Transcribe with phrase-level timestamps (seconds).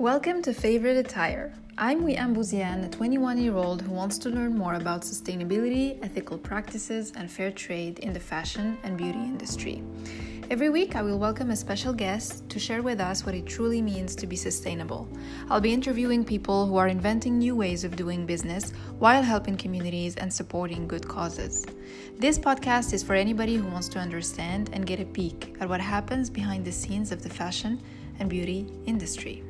[0.00, 1.52] Welcome to Favorite Attire.
[1.76, 6.38] I'm Wiam Bouziane, a 21 year old who wants to learn more about sustainability, ethical
[6.38, 9.82] practices, and fair trade in the fashion and beauty industry.
[10.50, 13.82] Every week, I will welcome a special guest to share with us what it truly
[13.82, 15.06] means to be sustainable.
[15.50, 20.16] I'll be interviewing people who are inventing new ways of doing business while helping communities
[20.16, 21.66] and supporting good causes.
[22.16, 25.82] This podcast is for anybody who wants to understand and get a peek at what
[25.82, 27.82] happens behind the scenes of the fashion
[28.18, 29.44] and beauty industry.